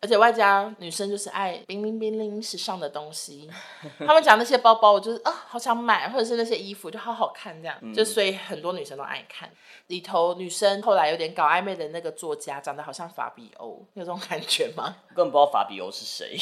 [0.00, 3.50] 而且外加女生就是爱冰冰冰冰时尚的东西，
[4.06, 9.50] 他们讲那些包包，我就是啊、哦、好想买，或者是那些衣服就好好看这样，嗯、就所以很多女生都爱看。
[9.88, 14.96] 里头女生后来有点搞暧昧的那个作家，长得好像法比欧，有这种感觉吗？
[15.16, 16.38] 根本不知道法比欧是谁。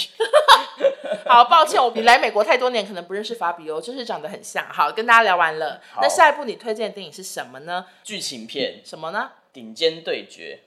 [1.27, 4.67] 好，抱歉，我你来美国太多年，可能不认识法比欧，就是长得很像。
[4.69, 7.87] 好，跟大家聊完了，那下一部你推荐的电影是什么呢？
[8.05, 8.83] 剧情片。
[8.85, 9.31] 什么呢？
[9.53, 10.61] 顶尖对决。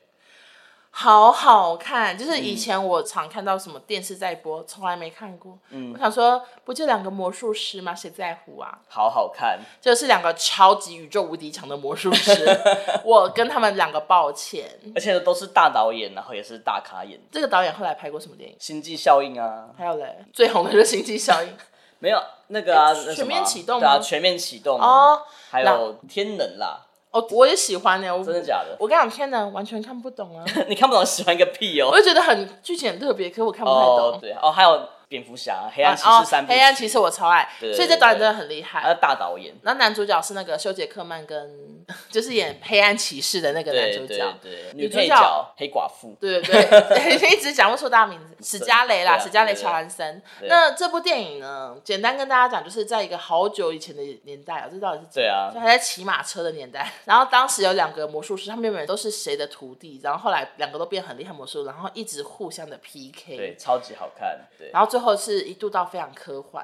[0.92, 5.58] 好好看，就是以前我常看到什么电视在播，从、嗯、来没看过。
[5.70, 7.94] 嗯，我想说，不就两个魔术师吗？
[7.94, 8.80] 谁在乎啊？
[8.90, 12.60] 好好看，就是两个超级宇宙无敌强的魔术师。
[13.06, 17.20] 我跟他们两个抱歉，而且都是大导演，然后也是大咖演。
[17.32, 18.56] 这个导演后来拍过什么电影？
[18.60, 21.56] 星际效应啊，还有嘞，最红的就是星际效应。
[22.00, 25.22] 没有那个啊，全面启动对啊，全面启动哦，
[25.52, 26.88] 还有天能啦。
[27.12, 28.16] 哦，我也喜欢呢。
[28.16, 28.76] 我真的假的？
[28.80, 30.46] 我跟你讲，天哪，完全看不懂啊！
[30.70, 31.90] 你看不懂，喜欢个屁哦！
[31.92, 33.98] 我就觉得很剧情很特别，可是我看不太懂。
[33.98, 34.80] 哦，对哦，还有。
[35.10, 38.80] 蝙蝠侠、黑暗骑士三部曲，黑暗骑士我超爱，所以这导演真的很厉害。
[38.84, 50.22] 他是大导演，那男主角是那个休杰克曼，跟就是演黑暗骑士的那个男主角，对，女主角黑寡妇，对对对， 一直讲不出大名字，史嘉蕾啦，史嘉蕾·乔安森。
[50.44, 56.88] 那这部电影呢，简单跟大家讲，就是在一个好久以前的年代啊，这到底是对啊，就还在骑马车的年代。
[57.06, 64.70] 然后当时有两个魔术师，他们原本都是谁的徒弟，然后后来两个都变很厉害魔术，然后一直互相的 PK，对，超级好看，对。
[64.72, 65.80] 然后最后是一度到。
[65.90, 66.64] 非常科幻，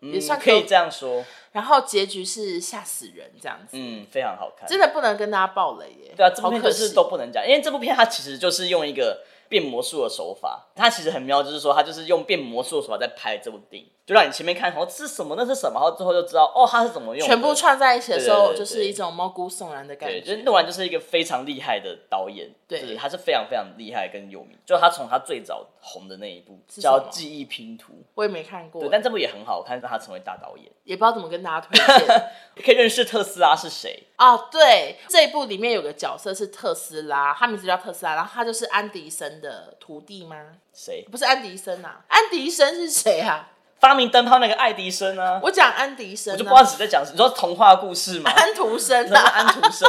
[0.00, 1.22] 嗯、也算可以这样说。
[1.52, 6.14] 然后结局是吓死人，这样子，嗯，非常好看，真的不能跟大家爆雷耶。
[6.16, 13.90] 对啊，这部片就是都不能讲，因为这部片它其实就是用一个变魔术的手法，它其实很妙，就是说它就是用变魔术的手法在拍这部电影。
[14.06, 17.26] 就让你前面看，哦，这是什么，那是什么，然后之后就知道，哦，它是怎么用。
[17.26, 20.20] 全部串在一起的时候，对对对对就是一种毛骨悚然的感觉。
[20.20, 24.58] 对，就诺兰就是一个非常厉害的导演，对，就是他是非常非常厉害跟有名。
[24.66, 30.70] 就他从他最早红的那一部叫《记忆拼图》，我也没看过，对，但这部也很好看，让他成为大导演。
[30.84, 32.30] 也不知道怎么跟大家推荐，
[32.62, 34.48] 可以认识特斯拉是谁哦？
[34.52, 40.36] 对，这一部里面有个角色是特斯拉，他名字叫特斯拉，然后他就是安迪生的徒弟吗？
[40.74, 41.02] 谁？
[41.10, 43.52] 不是安迪生啊，安迪生是谁啊？
[43.84, 47.12] 发明灯泡那个爱迪生啊，我讲安迪生，啊，我就不知道你在讲什么。
[47.12, 48.30] 你说童话故事嘛？
[48.30, 49.86] 安徒生，啊，安徒生。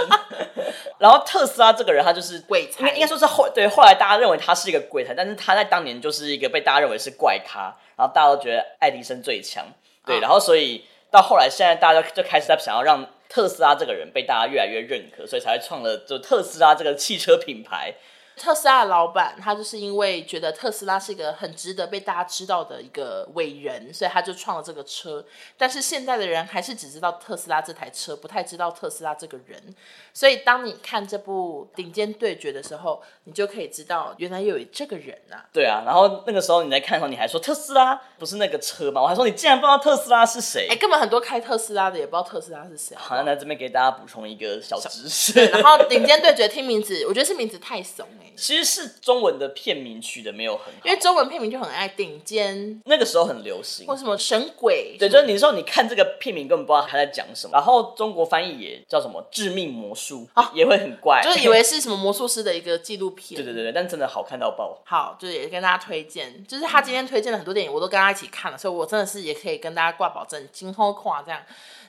[1.00, 9.66] 然后特斯拉这个人，他就是鬼才，应该说是后对后来大家认为他是一个鬼才，但是他在当年就是一个被大家认为是怪咖，然后大家都觉得爱迪生最强，
[10.06, 17.94] 对，哦，然后所以到后来现在大家就开始在想要让特斯拉这个人被大家越来越认可，所以才会创了就特斯拉这个汽车品牌。
[18.38, 25.26] 特斯拉的老板，他就是因为觉得特斯拉是一个很值得被大家知道的一个伟人，所以他就创了这个车。
[25.58, 29.76] 但是现在的人还是只知道特斯拉这台车，不太知道特斯拉这个人。
[30.16, 35.44] 所以当你看这部《顶尖对决》的时候，你就可以知道原来又有这个人啊。
[35.52, 39.02] 对啊，然后那个时候你在看的时候，你还说特斯拉不是那个车吗？
[39.02, 40.68] 我还说你竟然不知道特斯拉是谁？
[40.70, 42.96] 哎，根本很多开特斯拉的也不知道特斯拉是谁。
[42.96, 45.46] 好，那在这边给大家补充一个小知识。
[45.52, 48.32] 然后《顶尖对决》听名字，我觉得是名字太怂哎。
[48.38, 71.42] 其实是中文的片名取的没有很好，因为中文片名就很爱顶尖，那个时候很流行，或什么神鬼，对，就是你说你看这个片名根本不知道他在讲什么，然后中国翻译也叫什么致命魔术啊，也会很怪，就是以为是什么魔术师的一个纪录片，对对对，但真的好看到爆，好，就是也跟大家推荐，就是他今天推荐了很多电影，我都跟他一起看了，所以我真的是也可以跟大家挂保证，今后跨这样。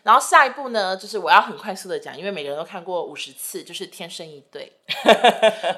[0.03, 4.73] 然后下一步呢，就是我要很快速的讲，因为每个人都看过五十次，就是《天生一对》，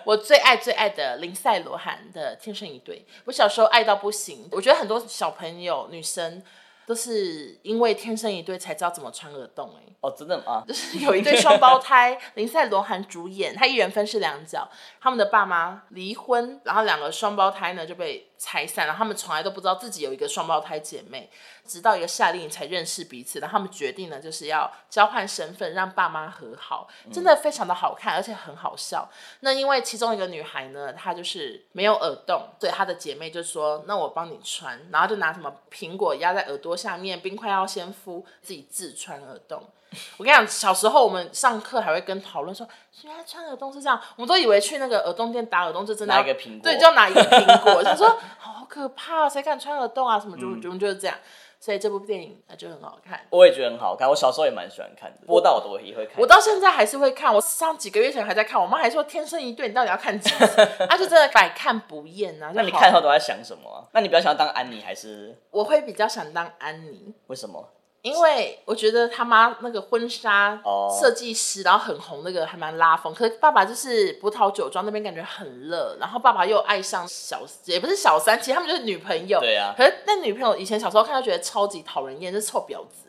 [0.05, 4.47] 我最爱最爱的林赛罗韩的《天生一对》，我小时候爱到不行。
[4.53, 6.43] 我觉得很多小朋友女生
[6.89, 10.65] 都是因为《天生一对》才知道怎么穿耳洞，哎，哦，真的吗？
[10.67, 14.67] 就是 有一对双胞胎，林赛罗韩主演，他一人分饰两角，
[14.99, 21.29] 他们的爸妈离婚，然后两个双胞胎呢就被拆散，然后他们从来都不知道自己有一个双胞胎姐妹。
[21.67, 29.07] 直到一个夏令营才认识彼此，然后他们决定呢，就是要交换身份，让爸妈和好，真的非常的好看，而且很好笑。
[29.41, 39.63] 那因为其中一个女孩呢，她就是没有耳洞，所以她的姐妹就说：“那我帮你穿。”然后就拿什么苹果压在耳朵下面，冰块要先敷，自己自穿耳洞。
[40.17, 42.67] 我跟你讲，小时候我们上课还会跟讨论说，
[43.05, 50.19] 原来穿耳洞是这样，我们都以为去那个耳洞店打耳洞就真的拿一个苹果，对，就要拿一个苹果， 就说好可怕，啊谁敢穿耳洞啊？
[50.19, 51.17] 什么就就就是这样。
[51.61, 54.09] 所以这部电影就很好看，我也觉得很好看。
[54.09, 56.15] 我小时候也蛮喜欢看的，播到我都也会看。
[56.17, 58.63] 我到现在还是会看，我上几个月前还在看。
[58.63, 60.69] 我妈还说《天生一对》，你到底要看几次？
[60.89, 62.53] 她就真的百看不厌啊。
[62.55, 63.83] 那你看后都在想什么啊？
[63.93, 65.37] 那你比较想要当安妮还是？
[65.51, 67.13] 我会比较想当安妮。
[67.27, 67.69] 为什么？
[68.09, 70.59] 因为我觉得他妈那个婚纱
[70.99, 73.15] 设计师，然后很红，那个还蛮拉风。
[73.15, 79.39] 可是爸爸就是葡萄酒庄那边感觉很热，然后爸爸又爱上小，也不是小三，其实他们就是女朋友。
[79.41, 79.75] 对啊。
[79.77, 83.08] 可是那女朋友以前小时候看，就觉得超级讨人厌，就是臭婊子。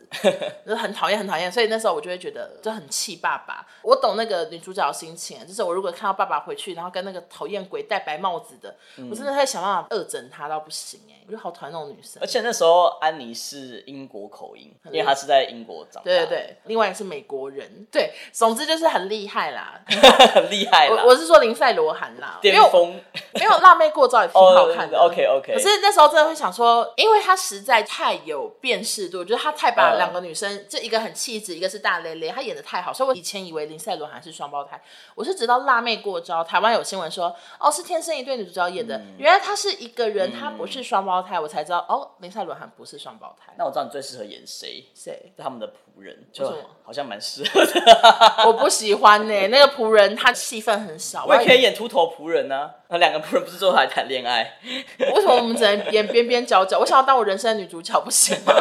[0.64, 3.66] 就是很讨厌，很讨厌，所以那时候我就会觉得就很气爸爸。
[3.82, 12.20] 我懂那个女主角的心情，就是我如果看到爸爸回去，然后跟那个讨厌鬼戴白帽子的，嗯、我真的会想办法恶整他到不行哎，我就好讨厌那种女生。
[12.20, 16.04] 而且那时候安妮是英国口音，因为她是在英国长大。
[16.04, 17.86] 对对对，另外一个是美国人。
[17.90, 19.80] 对，总之就是很厉害啦，
[20.34, 21.02] 很厉害啦。
[21.04, 23.00] 我我是说林赛罗韩啦，巅峰。
[23.34, 24.98] 没有辣妹过招也 挺好看的。
[24.98, 25.54] Oh, OK OK。
[25.54, 30.80] 可是那时候真的会想说，因为她实在太有辨识度，我觉得他太把两个女生这。
[30.80, 34.80] 一个很气质，一个是大咧咧，她演的太好，所以我以前以为林赛罗韩是双胞胎，
[35.14, 43.52] 我是直到辣妹过招，台湾有新闻说，哦，是天生一对女主角演的，嗯、原来她是一个人，她不是双胞胎，我才知道，哦，林赛罗韩不是双胞胎。
[43.58, 44.86] 那我知道你最适合演谁？
[44.94, 45.32] 谁？
[45.36, 46.46] 他们的仆人，就
[46.84, 48.44] 好像蛮适合的。
[48.46, 52.70] 我不喜欢呢、欸，那个仆人他戏份很少，我也可以演秃头仆人呢、啊。
[52.88, 54.58] 那两个仆人不是最后还谈恋爱？
[54.98, 56.78] 为什么我们只能演边边角角？
[56.80, 58.52] 我想要当我人生的女主角，不行吗？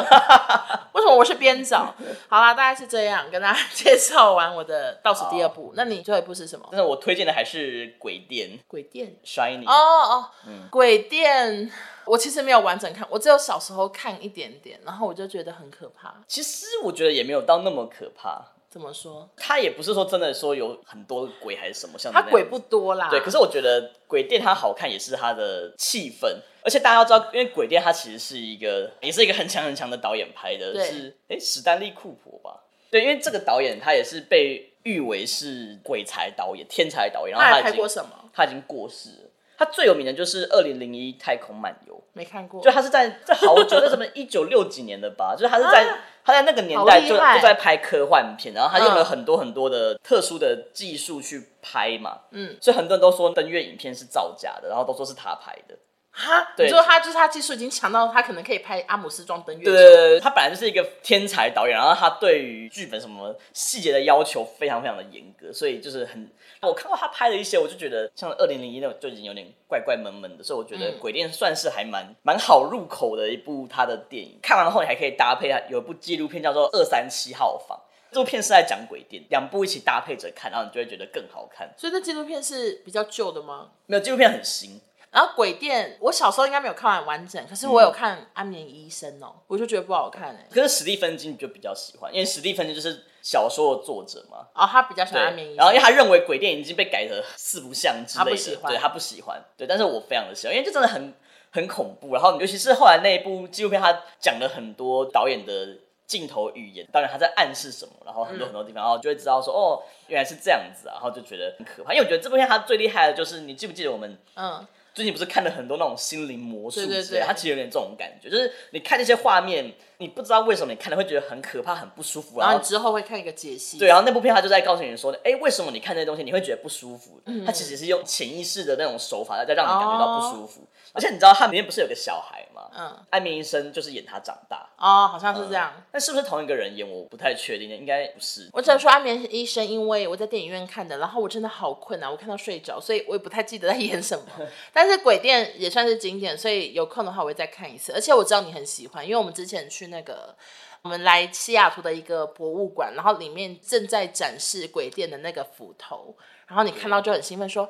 [0.93, 1.93] 为什么我是边角？
[2.27, 5.73] 好啦，大概是这样，跟大家介绍完我的倒数第二部。
[5.75, 6.67] 那你最后一部是什么？
[6.71, 8.59] 但是我推荐的还是鬼店。
[8.67, 9.67] 鬼店，Shining。
[9.67, 11.71] 哦哦，嗯、鬼店，
[12.09, 16.15] 我其实没有完整看，我只有小时候看一点点，然后我就觉得很可怕。
[16.27, 18.43] 其实我觉得也没有到那么可怕。
[18.69, 19.27] 怎么说？
[19.35, 23.09] 他也不是说真的说有很多鬼还是什么，像他鬼不多啦。
[23.09, 32.61] 对，可是我觉得鬼店它好看也是它的气氛，而且大家要知道，因为鬼店它其实是一个也是一个很强很强的导演拍的，对是哎史丹利库珀吧？
[32.91, 38.29] 对，因为这个导演他也是被誉为是鬼才导演、天才导演，然后他，他还拍过什么？
[38.31, 39.28] 他已经过世了。
[39.59, 42.63] 他最有名的就是《二零零一太空漫游》，没看过。
[42.63, 55.75] 就他是在这好久，那什么一九六几年的吧，就是他是在、啊、他在那个年代就就在拍科幻片，然后他用了很多很多的特殊的技术去拍嘛，嗯，所以很多人都说登月影片是造假的，然后都说是他拍的。
[56.11, 59.63] 哈，对，你说他就是他技术已经强到他可能可以拍阿姆斯壮登月。
[59.63, 66.29] 对对对，他本来就是一个天才导演，然后他对于剧本什么细节的要求非常非常的严格，所以就是很，
[66.61, 74.37] 我看过他拍的一些，我就觉得像二零零一那种就已经有点怪怪闷闷的，所以我觉得《鬼店》算是还蛮蛮好入口的一部他的电影。
[74.41, 77.77] 看完后你还可以搭配他有一部纪录片叫做《二三七号房》，
[78.11, 81.69] 这部片是在讲鬼店，两部一起搭配着看，然后你就会觉得更好看。
[81.77, 83.69] 所以这纪录片是比较旧的吗？
[83.85, 84.81] 没有，纪录片很新。
[85.11, 90.47] 然后鬼店，我小时候应该没有看完完整，可是我有看《安眠医生》哦，我就觉得不好看哎。
[90.51, 94.47] 可是史蒂芬金就比较喜欢，因为史蒂芬金就是小说的作者嘛。
[94.53, 99.43] 哦，他比较喜欢《安眠医生》，然后因为他认为鬼店已经被改得四不像之类的，他不喜欢，对，他不喜欢。
[99.57, 101.11] 对，但是我非常的喜欢，因为这真的很
[101.49, 102.13] 很恐怖。
[102.13, 111.93] 然后尤其是后来那一部纪录片，他讲了很多导演的镜头语言，当然他在暗示什么，然后很多很多地方，嗯、然后就会知道说哦，原来是这样子啊，然后就觉得很可怕。
[111.93, 114.67] 因为我觉得这部片它最厉害的就是，你记不记得我们嗯。
[114.99, 123.77] 最近不是看了很多那种心灵魔术之类的，对对对，它其实有点这种感觉，就是你看那些画面，你不知道为什么你看了会觉得很可怕、很不舒服，然后之后会看一个解析。
[123.79, 127.21] 对，然后那部片它就在告诉你说，哎，为什么你看这些东西你会觉得不舒服？
[127.27, 130.63] 嗯、它其实是用潜意识的那种手法在让你感觉到不舒服。
[130.63, 132.69] 哦、而且你知道，他里面不是有个小孩吗？
[132.75, 134.67] 嗯，安眠医生就是演他长大。
[134.77, 135.71] 哦，好像是这样。
[135.93, 136.89] 那、嗯、是不是同一个人演？
[136.89, 138.49] 我不太确定，应该不是。
[138.53, 144.23] 我只能说安眠医生，因为我在电影院看的，然后我真的好困啊，我看到睡着，所以我也不太记得在演什么。
[144.73, 147.91] 但是鬼店也算是经典，所以有空的话我会再看一次。
[147.93, 150.35] 而且我知道你很喜欢，因为我们之前去那个
[150.81, 156.15] 我们来西雅图的一个博物馆，然后里面正在展示鬼店的那个斧头，
[156.47, 157.69] 然后你看到就很兴奋说。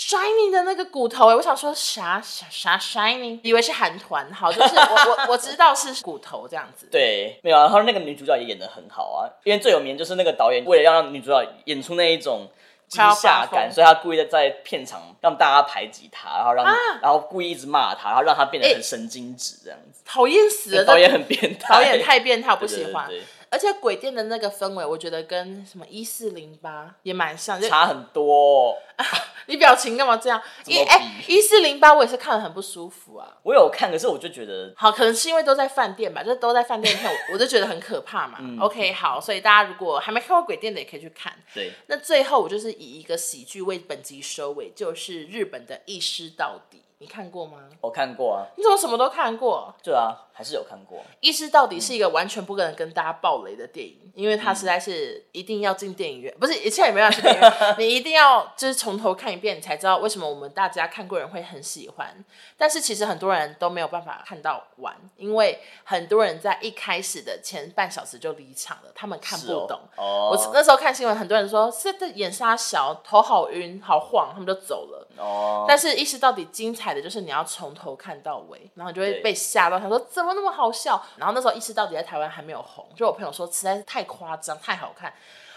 [0.00, 4.94] Shining 的那个骨头哎，我想说啥啥啥 Shining，以为是韩团，好，就是我
[5.26, 6.86] 我我知道是骨头这样子。
[6.92, 12.46] 对，没有，然后那个女主角也演得很好啊，因为最有名就是那个导演为了要让女主角演出那一种
[12.88, 20.00] 惊吓感，所以他故意的在片场让大家排挤他，然后让、啊、然后故意一直骂他，然后让他变得很神经质这样子。
[20.04, 23.08] 讨厌死了， 导演很变态，导演太变态，我不喜欢。
[23.50, 28.76] 而且鬼店的那个氛围，我觉得跟什么一四零八也蛮像，差很多。
[29.46, 30.40] 你表情干嘛这样？
[30.66, 33.38] 一哎，一四零八我也是看了很不舒服啊。
[33.42, 38.38] 我有看，可是我就觉得好，可能是因为都在饭店吧，就是都在饭店看， 我就觉得很可怕嘛。
[38.40, 41.32] 嗯、OK，好，所以大家如果还没看过鬼店的，也可以去看。
[41.54, 46.82] 对，那最后我就是以一个喜剧为本集收尾，就是日本的一尸到底。
[47.00, 47.58] 你看过吗？
[47.80, 48.42] 我看过啊。
[48.56, 49.72] 你怎么什么都看过？
[49.84, 51.02] 对啊，还是有看过。
[51.18, 62.24] 意识到底是一个完全不可能跟大家爆雷的电影，嗯、因为它实在是一定要进电影院，嗯、不是，一切也没办法去电影院， 你一定要就是从头看一遍，你才知道为什么我们大家看过人会很喜欢。
[62.56, 69.80] 但是其实很多人都没有办法看到完，因为很多人在一开始的前半小时就离场了，他们看不懂。
[69.96, 70.30] 哦。
[70.30, 75.08] 我那时候看新闻，很多人说是在演杀小，头好晕，好晃，他们就走了。
[75.16, 75.64] 哦。
[75.66, 79.78] 但是意识到底精彩的就是你要从头看到尾，然后你就会被吓到。
[79.80, 81.02] 他说怎么那么好笑？
[81.16, 85.12] 然后那时候一尸到底在台湾还没有红，就我朋友说实在是太夸张，太好看。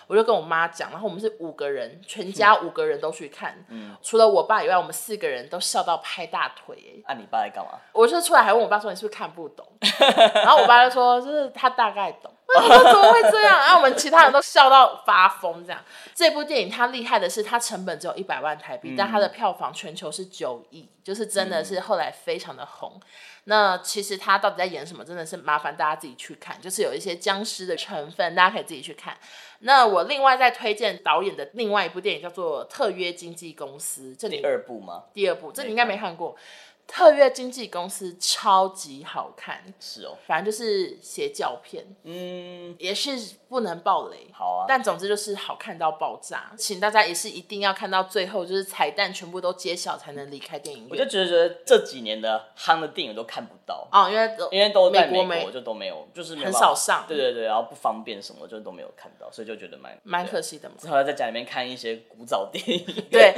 [0.07, 7.01] 我就跟我妈讲，然后我们是五个人，全家五个人都去看，嗯，除了我爸以外，我们四个人都笑到拍大腿。
[7.05, 7.79] 哎，啊，你爸在干嘛？
[7.93, 9.65] 我就出来还问我爸说：“你是不是看不懂？”
[10.35, 15.65] 然后我爸就说：“就是他大概懂。”我说：“怎么会这样？”然后我们其他人都笑到发疯。
[15.65, 15.81] 这样，
[16.13, 22.99] 这部电影它厉害的是，它成本只有一百万台币，嗯，但它的票房全球是九亿，就是真的是后来非常的红。
[23.45, 25.03] 那其实他到底在演什么？
[25.03, 29.17] 真的是麻烦大家自己去看，就是有一些僵尸的成分，大家可以自己去看。
[29.61, 35.05] 那我另外再推荐导演的另外一部电影叫做《特约经纪公司》，这里第二部吗？
[35.11, 36.35] 第二部，这你应该没看过。
[36.93, 50.91] 特约经纪公司超级好看，是哦，反正就是邪教片，嗯，也是不能爆雷，好啊，但总之就是好看到爆炸，请大家也是一定要看到最后，就是彩蛋全部都揭晓才能离开电影院。
[50.91, 53.87] 我就觉得这几年的夯的电影都看不到。
[53.89, 60.75] 哦，因为因为都在美国就都没有，就是很少上，对对对，然后不方便什么，就都没有看到，所以就觉得蛮蛮可惜的嘛。
[60.77, 63.33] 之后在家里面看一些古早电影，对，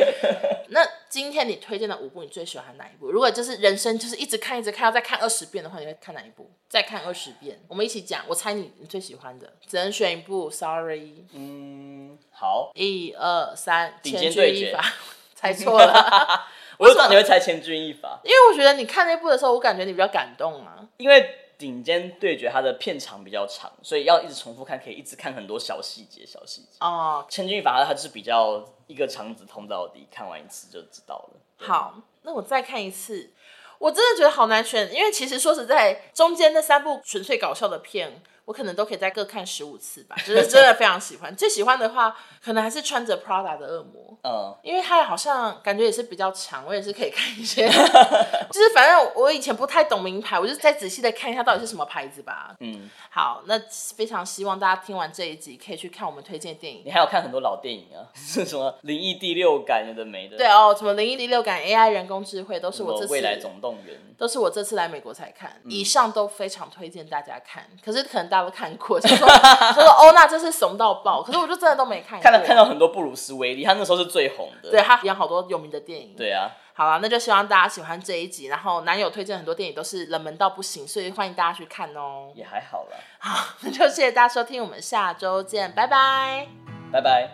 [0.69, 0.81] 那。
[1.13, 3.11] 今天你推荐的五部，你最喜欢哪一部？
[3.11, 6.49] 如果就是人生就是一直看一直看，要再看二十遍的话，你会看哪一部？
[6.67, 8.25] 再看二十遍，我们一起讲。
[8.27, 10.49] 我猜你你最喜欢的，只能选一部。
[10.49, 14.83] Sorry，嗯，好，一二三，千钧一发，
[15.35, 16.47] 猜错了。
[16.79, 20.79] 我就知道你会猜千钧一发，因为我觉得你看那部的时候，我感觉你比较感动啊。
[20.97, 26.77] 因为顶尖对决它的片长比较长，所以要一直重复看，可以一直看很多小细节、小细节。
[26.81, 28.63] 哦，千钧一发它是比较。
[28.85, 31.39] 一个肠子通到底，看完一次就知道了。
[31.55, 33.31] 好，那我再看一次。
[33.79, 38.21] 我真的觉得好难选，因为其实说实在，中间那三部纯粹搞笑的片。
[38.45, 41.33] 我可能都可以再各看十五次吧，就是真的非常喜欢。
[41.35, 42.13] 最喜欢的话，
[42.43, 47.65] 可能还是穿着 Prada 的恶魔，嗯，因为它好像感觉也是比较强，我也是可以看一些。
[48.51, 52.53] 就是反正我以前不太懂名牌，我就再仔细的看一下到底是什么牌子吧。
[52.59, 53.57] 嗯，好，那
[53.95, 56.81] 非常希望大家听完这一集可以去看我们推荐电影。
[56.83, 60.35] 你还有看很多老电影啊， 是什么灵异第六感有的没的？
[60.35, 67.65] 对哦，什么灵异第六感、AI 人工智慧都是我这次未来总动员都是我这次来美国才看，嗯、以上都非常推荐大家看。
[67.81, 68.32] 可是可能。
[68.33, 69.27] 大家都看过，就说
[69.75, 72.23] 说欧娜真是怂到爆，可是我就真的都没看过。
[72.23, 76.15] 看到看到很多布鲁斯威利，他那时候是最红的，对，他演好多有名的电影。
[76.17, 78.47] 对啊，好了，那就希望大家喜欢这一集。
[78.47, 82.31] 然后男友推荐很多电影都是冷门到不行，所以欢迎大家去看哦。
[82.33, 82.97] 也还好了。
[83.19, 86.47] 好， 那就谢谢大家收听，我们下周见，拜拜，
[86.91, 87.29] 拜拜。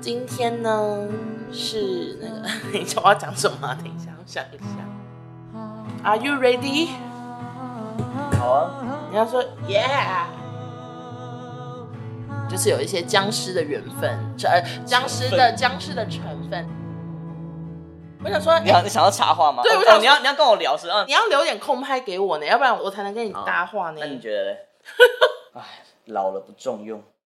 [0.00, 1.06] 今天呢
[1.52, 3.76] 是那个， 你知道我要讲什么？
[3.82, 4.64] 等一下，我想一下。
[6.04, 6.88] Are you ready?
[8.38, 8.70] 好啊，
[9.10, 10.26] 你要说 Yeah，
[12.48, 14.10] 就是有一些僵尸的缘分，
[14.44, 16.66] 呃，僵尸的僵尸的成分。
[18.24, 19.62] 我想说，你要你想要插话吗？
[19.62, 21.04] 对，我想你要你要跟我聊是嗯？
[21.06, 23.98] 你要留点空拍给我呢，要不然我才能跟你搭话呢。
[24.00, 24.56] 那你觉得？
[25.54, 25.62] 哎，
[26.06, 27.02] 老了不重用。